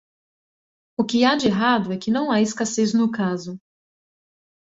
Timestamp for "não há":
2.09-2.41